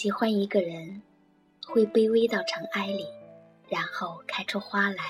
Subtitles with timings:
[0.00, 1.02] 喜欢一个人，
[1.66, 3.04] 会卑微到尘埃里，
[3.68, 5.04] 然后开出花来。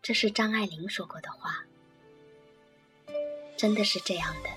[0.00, 1.66] 这是张爱玲说过的话，
[3.56, 4.48] 真的是这样的。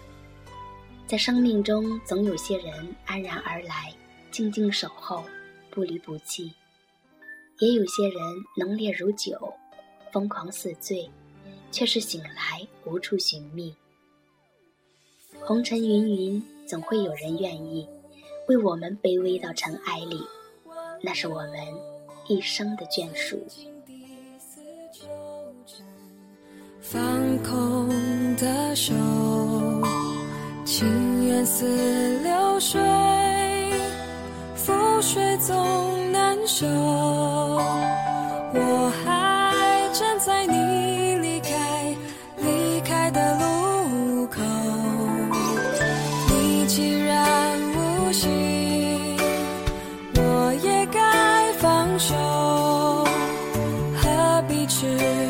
[1.08, 3.92] 在生命中，总有些人安然而来，
[4.30, 5.26] 静静守候，
[5.72, 6.54] 不离不弃；
[7.58, 8.22] 也有些人
[8.56, 9.52] 浓烈如酒，
[10.12, 11.10] 疯狂似醉，
[11.72, 13.76] 却是醒来无处寻觅。
[15.40, 17.90] 红尘芸芸，总会有人愿意
[18.52, 20.22] 为我们卑微到尘埃里，
[21.02, 21.54] 那是我们
[22.28, 23.40] 一生的眷属。
[26.82, 27.02] 放
[27.44, 27.88] 空
[28.36, 28.94] 的手。
[30.66, 32.82] 情缘似流水，
[34.58, 36.68] 覆水总难收。
[38.54, 39.21] 我还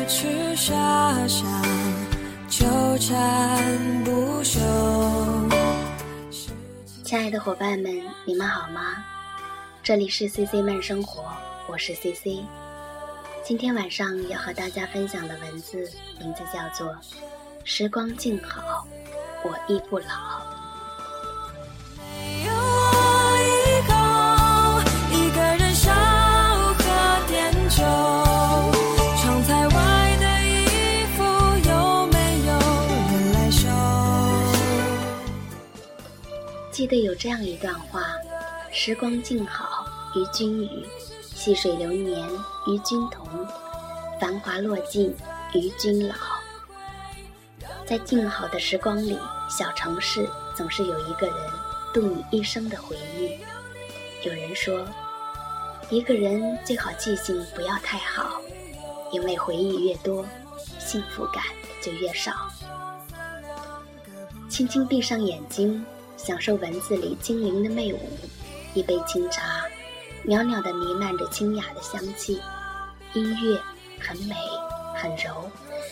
[0.06, 0.72] 痴傻
[1.28, 1.46] 傻
[2.48, 2.66] 纠
[2.98, 4.60] 缠不休？
[7.04, 8.96] 亲爱的伙伴们，你们好吗？
[9.82, 11.24] 这里是 C C 慢生活，
[11.68, 12.44] 我是 C C。
[13.44, 16.94] 今天晚上要和大家分享的文字名字叫做
[17.64, 18.86] 《时光静好，
[19.44, 20.04] 我亦不老》。
[36.82, 38.08] 记得有这样一段话
[38.72, 40.84] ：“时光静好，与君语；
[41.22, 42.28] 细水流年，
[42.66, 43.24] 与君同；
[44.20, 45.14] 繁华落尽，
[45.54, 46.14] 与君老。”
[47.86, 49.16] 在静好的时光里，
[49.48, 51.36] 小城市总是有一个人
[51.94, 53.38] 度你一生的回忆。
[54.26, 54.84] 有人说，
[55.88, 58.40] 一个人最好记性不要太好，
[59.12, 60.26] 因为回忆越多，
[60.80, 61.44] 幸福感
[61.80, 62.32] 就越少。
[64.48, 65.86] 轻轻闭上眼睛。
[66.24, 67.98] 享受文字里精灵的魅舞，
[68.74, 69.64] 一杯清茶，
[70.22, 72.40] 袅袅的弥漫着清雅的香气，
[73.12, 73.60] 音乐
[73.98, 74.36] 很美
[74.94, 75.50] 很柔，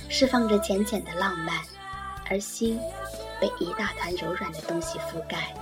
[0.08, 1.60] 释放着浅浅的浪漫，
[2.28, 2.78] 而心
[3.40, 5.52] 被一大团柔软的东西覆盖，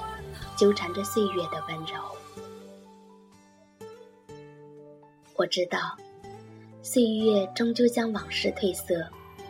[0.54, 1.94] 纠缠着岁月的温柔。
[5.34, 5.96] 我知道，
[6.82, 9.08] 岁月终究将往事褪色，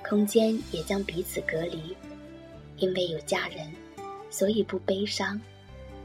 [0.08, 1.96] 空间也将彼此隔离，
[2.76, 3.68] 因为有家人。
[4.30, 5.40] 所以不悲伤，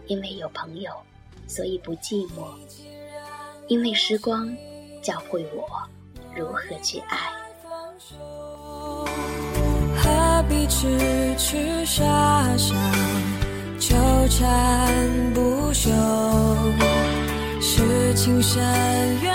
[0.07, 0.91] 因为有朋友；
[1.47, 2.45] 所以不寂寞，
[3.67, 4.55] 因为时光
[5.01, 5.67] 教会我
[6.35, 7.17] 如何去爱。
[9.95, 12.75] 何必痴痴傻傻
[13.79, 13.95] 纠
[14.29, 15.89] 缠不休？
[17.61, 18.61] 是情深
[19.21, 19.32] 缘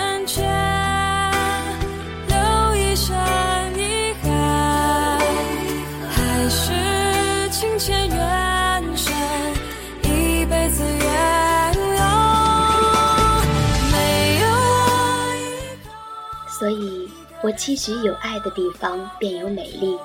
[17.59, 19.99] 期许有爱的地方便有美丽，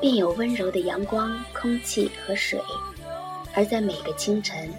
[0.00, 2.58] 便有温柔的阳光、空气和水。
[3.54, 4.72] 而在每个清晨，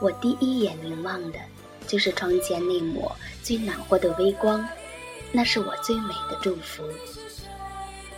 [0.00, 1.38] 我第一眼凝望的，
[1.86, 3.14] 就是窗前那抹
[3.44, 4.68] 最暖和的微光，
[5.30, 6.82] 那是我最美的祝福。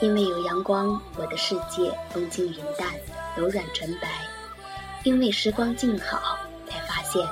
[0.01, 2.89] 因为有阳光，我的世界风轻云淡，
[3.37, 4.09] 柔软纯白。
[5.05, 7.29] 因为时光静好，才发现，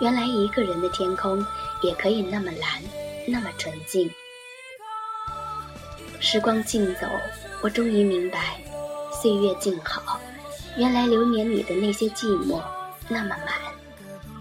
[0.00, 1.44] 原来一个人的天空
[1.82, 2.82] 也可以那么蓝，
[3.26, 4.10] 那么纯净。
[6.28, 7.06] 时光静走，
[7.62, 8.58] 我终于明白，
[9.12, 10.18] 岁月静好，
[10.76, 12.60] 原来流年里的那些寂寞
[13.08, 13.48] 那么满，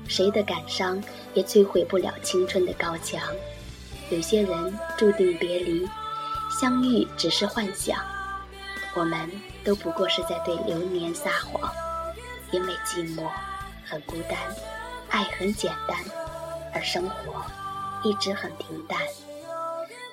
[0.07, 0.99] 谁的感伤
[1.35, 3.21] 也摧毁不了青春的高墙。
[4.09, 5.87] 有些人注定别离，
[6.59, 8.03] 相遇只是幻想，
[8.95, 9.29] 我们
[9.63, 11.71] 都不过是在对流年撒谎。
[12.49, 13.29] 因为寂寞
[13.87, 14.39] 很孤单，
[15.09, 15.95] 爱很简单，
[16.73, 17.45] 而生活
[18.03, 18.97] 一直很平淡。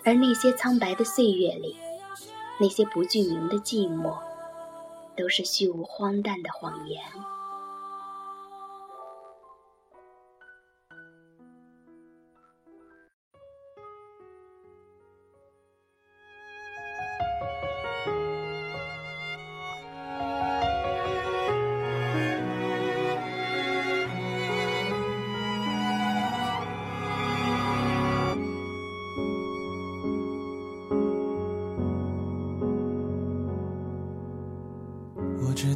[0.05, 1.77] 而那些苍白的岁月里，
[2.59, 4.17] 那些不具名的寂寞，
[5.17, 7.03] 都是虚无荒诞的谎言。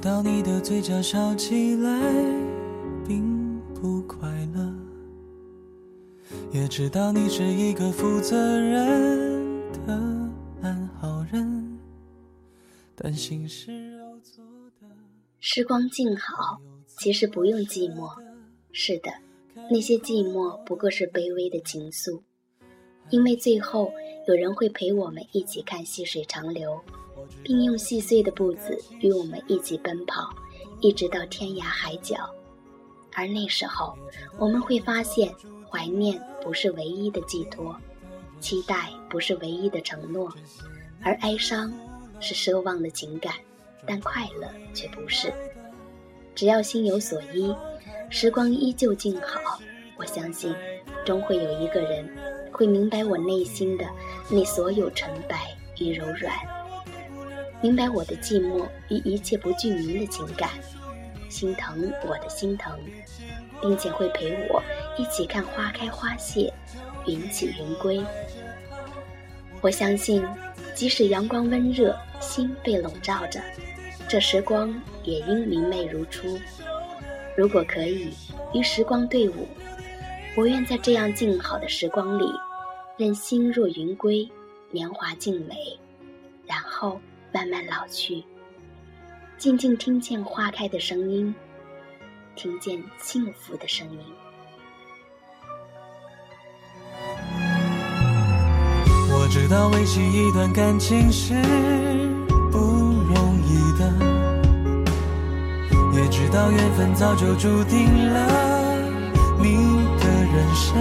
[0.06, 1.90] 知道你的嘴角笑起来
[3.04, 4.72] 并不快乐。
[6.52, 9.92] 也知道你是一个负责任的
[10.62, 11.76] 安好人，
[12.94, 14.44] 但心事肉做
[14.80, 14.86] 的。
[15.40, 16.60] 时光静好，
[17.00, 18.08] 其实不用寂寞。
[18.70, 19.10] 是的，
[19.68, 22.20] 那些寂寞不过是卑微的情愫，
[23.10, 23.90] 因为最后
[24.28, 26.80] 有人会陪我们一起看细水长流，
[27.42, 30.34] 并用细碎的步子与我们一起奔跑，
[30.80, 32.16] 一直到天涯海角。
[33.14, 33.96] 而那时候，
[34.38, 35.32] 我们会发现。
[35.68, 37.76] 怀念不是唯一的寄托，
[38.40, 40.32] 期待不是唯一的承诺，
[41.02, 41.70] 而哀伤
[42.20, 43.34] 是奢望的情感，
[43.84, 45.30] 但快乐却不是。
[46.36, 47.54] 只要心有所依，
[48.08, 49.58] 时光依旧静好。
[49.98, 50.54] 我相信，
[51.04, 52.08] 终会有一个人
[52.52, 53.84] 会明白我内心的
[54.30, 56.32] 那所有纯白与柔软，
[57.66, 60.50] 明白我的寂寞与一切不具名的情感，
[61.28, 62.78] 心疼我的心疼。
[63.60, 64.62] 并且会陪我
[64.96, 66.52] 一起看花开花谢，
[67.06, 68.00] 云起云归。
[69.62, 70.24] 我相信，
[70.74, 73.40] 即使阳光温热，心被笼罩着，
[74.06, 74.72] 这时光
[75.02, 76.38] 也应明媚如初。
[77.36, 78.12] 如果可以
[78.52, 79.48] 与时光对舞，
[80.36, 82.30] 我愿在这样静好的时光里，
[82.96, 84.30] 任心若云归，
[84.70, 85.56] 年华静美，
[86.46, 87.00] 然后
[87.36, 88.24] 慢慢老去，
[89.36, 91.34] 静静听见花开的声音。
[92.34, 93.98] 听见幸福的声音。
[99.10, 101.34] 我知道维系一段感情是
[102.50, 103.92] 不容易的，
[105.92, 108.72] 也知道缘分早就注定了
[109.38, 109.52] 你
[109.98, 110.72] 的人生。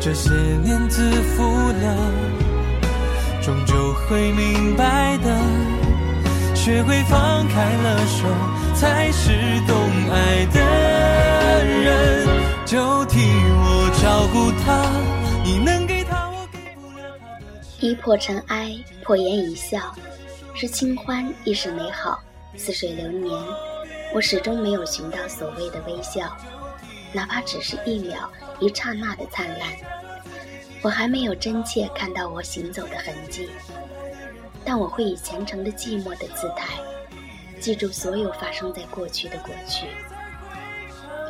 [0.00, 0.30] 这些
[0.62, 2.43] 年自负了，
[3.44, 5.36] 终究会明白的，
[6.54, 8.24] 学会放开了手。
[8.74, 9.30] 才是
[9.68, 9.76] 懂
[10.10, 10.60] 爱的
[11.62, 12.26] 人，
[12.64, 14.90] 就替我照顾他。
[15.44, 17.86] 你能给他，我给不了的。
[17.86, 19.94] 一破尘埃，破颜一笑，
[20.54, 22.18] 是清欢亦是美好。
[22.56, 23.30] 似水流年，
[24.14, 26.34] 我始终没有寻到所谓的微笑，
[27.12, 29.68] 哪怕只是一秒、一刹那的灿烂。
[30.84, 33.48] 我还没有真切看到我行走的痕迹，
[34.62, 36.74] 但我会以虔诚的寂寞的姿态。
[37.58, 39.86] 记住所有发生在过去的过去，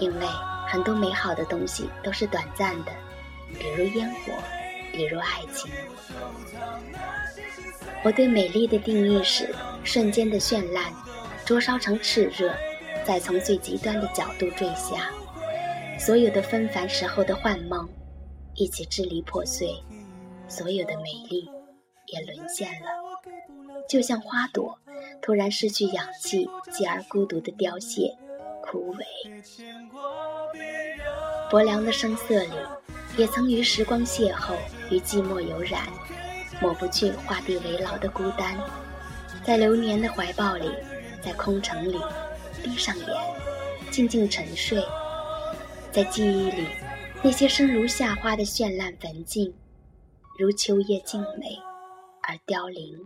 [0.00, 0.26] 因为
[0.66, 2.90] 很多美好的东西都是短暂的，
[3.56, 4.32] 比如烟火，
[4.90, 5.70] 比如爱情。
[8.02, 9.54] 我对美丽的定义是
[9.84, 10.92] 瞬间的绚烂，
[11.44, 12.52] 灼烧成炽热，
[13.06, 15.10] 再从最极端的角度坠下。
[15.96, 17.88] 所有的纷繁时候的幻梦，
[18.56, 19.68] 一起支离破碎，
[20.48, 21.48] 所有的美丽
[22.06, 22.88] 也沦陷了，
[23.88, 24.78] 就像花朵。
[25.20, 28.14] 突然失去氧气，继而孤独的凋谢、
[28.62, 29.04] 枯萎。
[31.50, 32.54] 薄凉的声色里，
[33.16, 34.54] 也曾与时光邂逅，
[34.90, 35.88] 与寂寞有染，
[36.60, 38.56] 抹不去画地为牢的孤单。
[39.44, 40.70] 在流年的怀抱里，
[41.22, 41.98] 在空城里，
[42.62, 43.08] 闭上眼，
[43.90, 44.82] 静静沉睡。
[45.92, 46.68] 在记忆里，
[47.24, 49.50] 那些生如夏花的绚烂繁尽，
[50.38, 51.58] 如秋叶静美
[52.22, 52.98] 而凋零。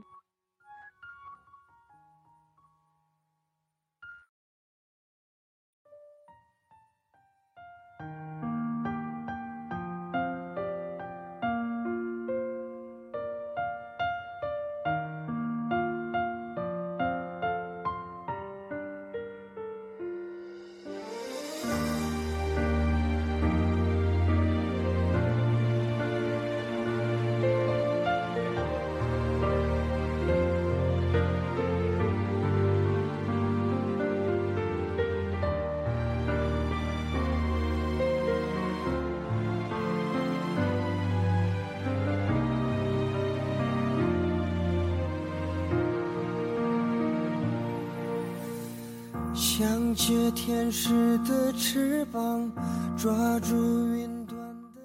[49.58, 52.48] 想借天使的翅膀，
[52.96, 53.56] 抓住
[53.88, 54.38] 云端
[54.72, 54.81] 的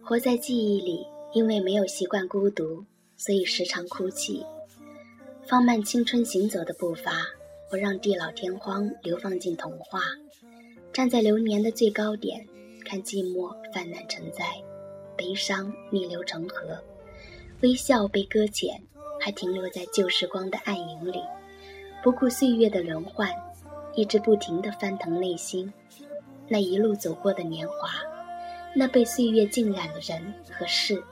[0.00, 2.84] 活在记忆里，因为没有习惯孤独，
[3.16, 4.46] 所以时常哭泣。
[5.48, 7.26] 放慢青春行走的步伐，
[7.68, 9.98] 不让地老天荒流放进童话。
[10.92, 12.46] 站在流年的最高点，
[12.84, 14.44] 看寂寞泛滥成灾，
[15.16, 16.80] 悲伤逆流成河，
[17.60, 18.80] 微笑被搁浅，
[19.20, 21.20] 还停留在旧时光的暗影里，
[22.04, 23.28] 不顾岁月的轮换。
[23.96, 25.72] 一直不停地翻腾内心，
[26.46, 27.90] 那一路走过的年华，
[28.74, 31.02] 那被岁月浸染的人和事，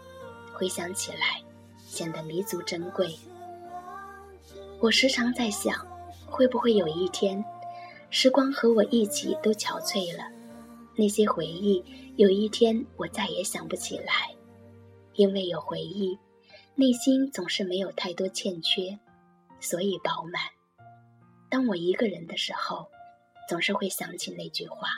[0.53, 1.43] 回想起来，
[1.79, 3.17] 显得弥足珍贵。
[4.81, 5.75] 我时常在想，
[6.27, 7.43] 会不会有一天，
[8.11, 10.25] 时光和我一起都憔悴了，
[10.95, 11.83] 那些回忆，
[12.17, 14.31] 有一天我再也想不起来，
[15.15, 16.19] 因为有回忆，
[16.75, 18.99] 内心总是没有太多欠缺，
[19.59, 20.54] 所以饱满。
[21.55, 22.85] 当我一个人的时候，
[23.49, 24.89] 总是会想起那句话。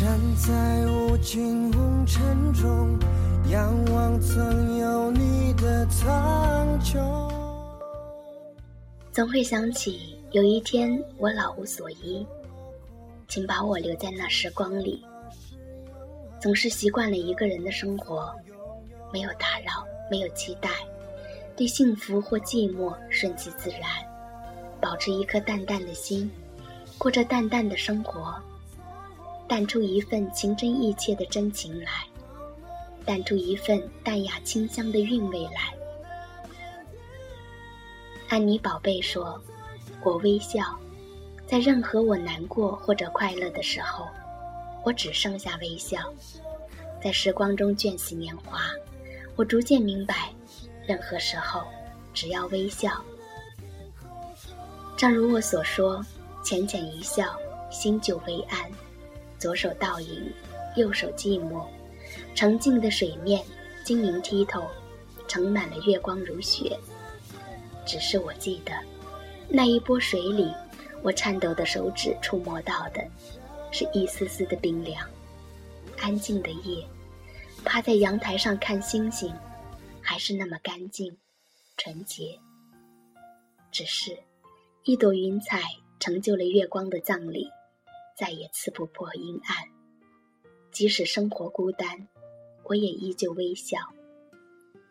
[0.00, 2.98] 站在无尽红尘中，
[3.48, 5.03] 仰望曾有
[5.64, 7.00] 的苍穹。
[9.10, 12.26] 总会想起有一天我老无所依，
[13.28, 15.02] 请把我留在那时光里。
[16.38, 18.30] 总是习惯了一个人的生活，
[19.10, 20.68] 没有打扰，没有期待，
[21.56, 23.80] 对幸福或寂寞顺其自然，
[24.82, 26.30] 保持一颗淡淡的心，
[26.98, 28.34] 过着淡淡的生活。
[29.48, 32.04] 淡出一份情真意切的真情来，
[33.06, 35.74] 淡出一份淡雅清香的韵味来。
[38.28, 39.40] 安妮宝贝说
[40.02, 40.78] ：“我微笑，
[41.46, 44.06] 在任何我难过或者快乐的时候，
[44.82, 45.98] 我只剩下微笑。
[47.02, 48.70] 在时光中卷起年华，
[49.36, 50.32] 我逐渐明白，
[50.86, 51.62] 任何时候
[52.12, 53.02] 只要微笑。
[54.96, 56.04] 正如我所说，
[56.42, 57.36] 浅浅一笑，
[57.70, 58.58] 心就微安。”
[59.38, 60.32] 左手倒影，
[60.76, 61.66] 右手寂寞，
[62.34, 63.44] 澄净的水面，
[63.84, 64.66] 晶莹剔透，
[65.28, 66.78] 盛满了月光如雪。
[67.86, 68.72] 只是我记得，
[69.48, 70.52] 那一波水里，
[71.02, 73.04] 我颤抖的手指触摸到的，
[73.70, 75.08] 是一丝丝的冰凉。
[75.98, 76.86] 安静的夜，
[77.64, 79.34] 趴在阳台上看星星，
[80.00, 81.16] 还是那么干净、
[81.76, 82.38] 纯洁。
[83.70, 84.16] 只是，
[84.84, 85.62] 一朵云彩
[85.98, 87.48] 成就了月光的葬礼。
[88.16, 89.73] 再也刺不破阴暗。
[90.74, 92.08] 即使生活孤单，
[92.64, 93.78] 我也依旧微笑，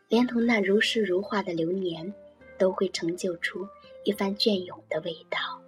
[0.08, 2.14] 连同那如诗如画的流年，
[2.58, 3.68] 都会成就出
[4.06, 5.62] 一番隽永的味道。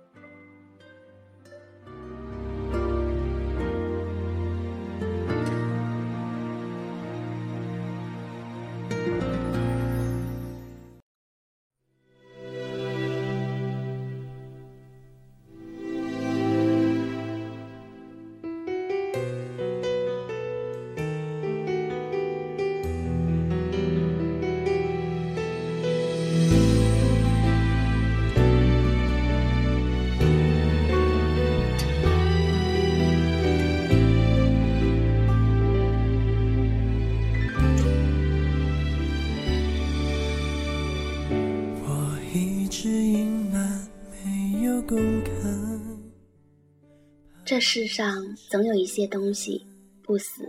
[47.45, 49.63] 这世上总有一些东西
[50.01, 50.43] 不死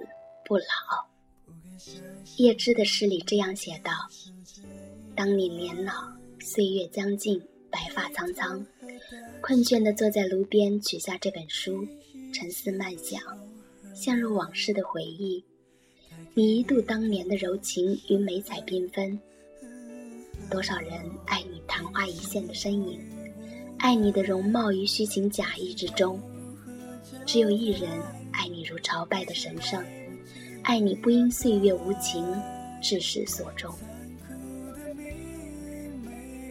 [0.46, 0.64] 不老。
[2.38, 3.92] 叶芝的诗里这样写道
[5.14, 5.92] ：“当你年老，
[6.40, 7.38] 岁月将近，
[7.70, 8.64] 白发苍苍，
[9.42, 11.86] 困倦地坐在炉边，取下这本书，
[12.32, 13.20] 沉思慢想，
[13.94, 15.44] 陷入往事的回忆。
[16.32, 19.20] 你一度当年的柔情与美彩缤纷。
[20.50, 20.92] 多少人
[21.26, 22.98] 爱你昙花一现的身影，
[23.76, 26.18] 爱你的容貌于虚情假意之中。”
[27.25, 27.90] 只有一人
[28.32, 29.82] 爱你如朝拜的神圣，
[30.62, 32.25] 爱你不因岁月无情，
[32.82, 33.72] 至始所终。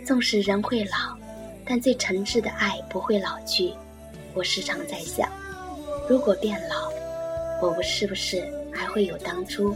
[0.06, 1.18] 纵使人会老，
[1.66, 3.74] 但最诚挚的爱不会老去。
[4.34, 5.30] 我时常在想，
[6.10, 6.92] 如果变老，
[7.62, 9.76] 我们是不是还会有当初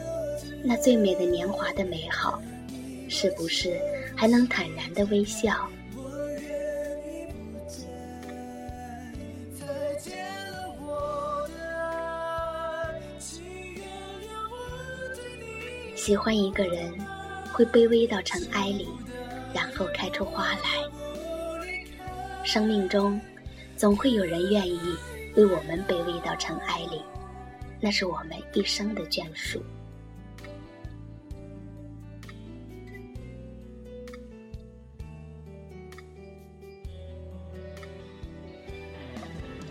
[0.64, 2.42] 那最美的年华的美好？
[3.08, 3.80] 是不是
[4.16, 5.68] 还能坦然的微笑？
[16.10, 16.92] 喜欢一个人，
[17.54, 18.90] 会卑微到尘埃里，
[19.54, 20.60] 然后开出花来。
[22.44, 23.22] 生命中，
[23.78, 24.80] 总会有人愿意
[25.36, 27.04] 为我们卑微到尘埃里，
[27.80, 29.62] 那是我们一生的眷属。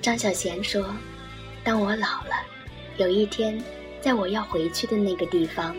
[0.00, 0.87] 张小娴说
[1.64, 2.47] ：“当我老了，
[2.97, 3.61] 有一天，
[4.00, 5.75] 在我要回去的那个地方。”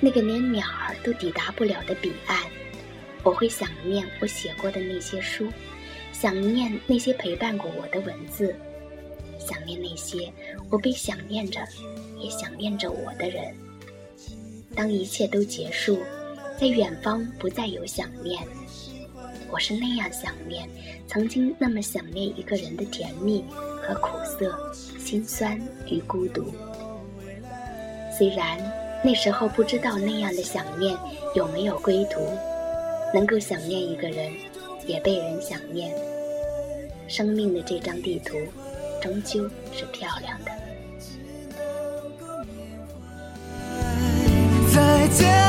[0.00, 2.38] 那个连鸟儿都抵达不了的彼岸，
[3.22, 5.48] 我会想念我写过的那些书，
[6.12, 8.54] 想念那些陪伴过我的文字，
[9.38, 10.32] 想念那些
[10.70, 11.60] 我被想念着，
[12.18, 13.54] 也想念着我的人。
[14.74, 15.98] 当一切都结束，
[16.60, 18.40] 在远方不再有想念，
[19.50, 20.68] 我是那样想念，
[21.08, 23.44] 曾经那么想念一个人的甜蜜
[23.82, 26.52] 和苦涩、心酸与孤独。
[28.16, 28.58] 虽然
[29.02, 30.96] 那时候不知道那样的想念
[31.34, 32.20] 有没有归途，
[33.14, 34.32] 能够想念一个人，
[34.86, 35.94] 也被人想念。
[37.06, 38.36] 生命的这张地图，
[39.00, 40.50] 终究是漂亮的。
[44.74, 45.47] 再见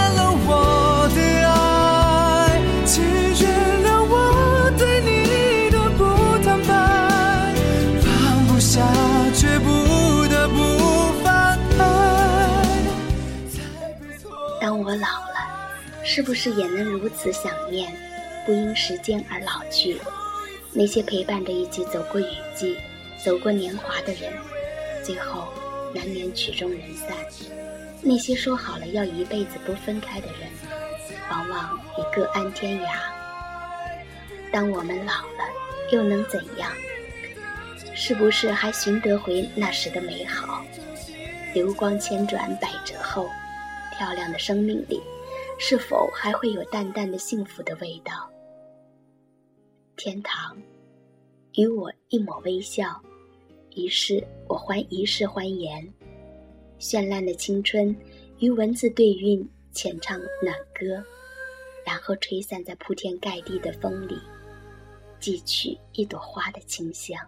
[16.19, 17.89] 是不是也能如此想念，
[18.45, 19.97] 不因时间而老去？
[20.73, 22.75] 那些陪伴着一起走过雨季、
[23.23, 24.33] 走过年华的人，
[25.01, 25.47] 最后
[25.95, 27.15] 难免曲终人散；
[28.01, 30.49] 那些说好了要一辈子不分开的人，
[31.31, 32.89] 往往已各安天涯。
[34.51, 35.49] 当我们老了，
[35.93, 36.69] 又能怎样？
[37.95, 40.65] 是不是还寻得回那时的美好？
[41.53, 43.29] 流光千转百折后，
[43.97, 45.01] 漂亮的生命里，
[45.61, 48.31] 是否还会有淡淡的幸福的味道？
[49.97, 50.57] 天堂，
[51.55, 52.99] 与我一抹微笑，
[53.75, 55.85] 于是我还一世欢颜。
[56.79, 57.93] 绚烂的青春，
[58.39, 61.03] 与文字对韵，浅唱暖歌，
[61.85, 64.17] 然后吹散在铺天盖地的风里，
[65.19, 67.19] 寄去一朵花的清香。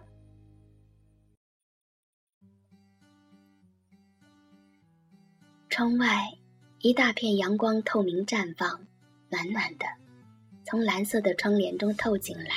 [5.68, 6.32] 窗外，
[6.84, 8.84] 一大片阳光透明绽放，
[9.28, 9.86] 暖暖的。
[10.64, 12.50] 从蓝色的窗帘中透进来，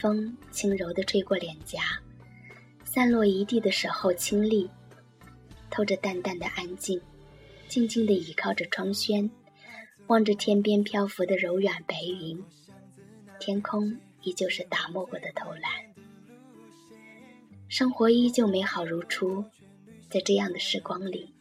[0.00, 1.82] 风轻柔地吹过脸颊，
[2.84, 4.66] 散落一地的时候清丽，
[5.70, 6.98] 透着淡淡的安静，
[7.68, 9.30] 静静地倚靠着窗轩，
[10.06, 12.42] 望着天边漂浮的柔软白云，
[13.38, 15.70] 天空依旧是打磨过的透蓝，
[17.68, 19.44] 生活依旧美好如初，
[20.08, 21.31] 在这样的时光里，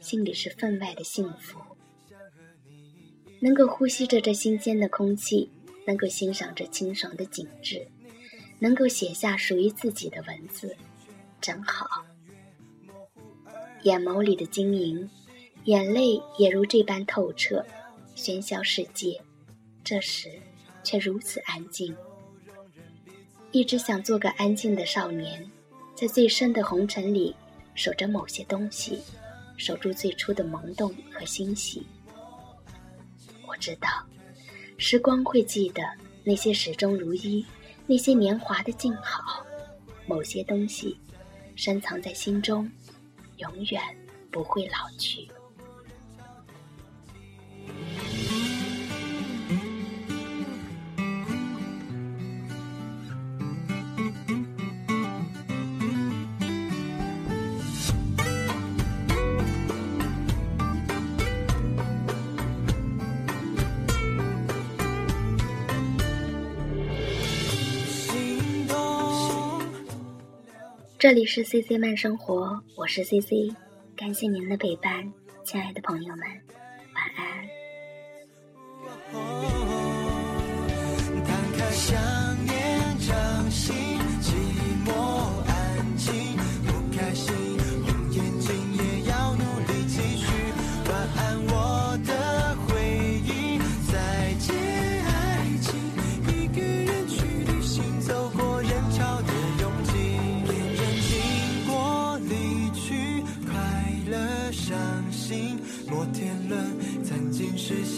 [0.00, 1.60] 心里是分外的幸福。
[3.40, 5.50] 能够呼吸着这新鲜的空气，
[5.86, 7.86] 能够欣赏着清爽的景致，
[8.58, 10.76] 能够写下属于自己的文字，
[11.40, 11.86] 真好。
[13.84, 15.08] 眼眸里的晶莹，
[15.64, 17.64] 眼泪也如这般透彻。
[18.14, 19.18] 喧嚣世界，
[19.82, 20.28] 这时
[20.84, 21.96] 却如此安静。
[23.52, 25.50] 一直想做个安静的少年，
[25.94, 27.34] 在最深的红尘里
[27.74, 28.98] 守着某些东西，
[29.60, 31.86] 守住最初的萌动和欣喜。
[33.46, 33.88] 我知道，
[34.78, 35.82] 时光会记得
[36.24, 37.44] 那些始终如一，
[37.86, 39.44] 那些年华的静好。
[40.06, 40.98] 某些东西，
[41.56, 42.68] 深藏在心中，
[43.36, 43.82] 永远
[44.30, 45.30] 不会老去。
[71.00, 73.50] 这里是 C C 慢生活，我是 C C，
[73.96, 75.10] 感谢您的陪伴，
[75.42, 76.26] 亲爱的朋友们，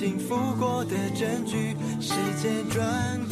[0.02, 2.12] 幸福过的证据，时
[2.42, 3.31] 间转。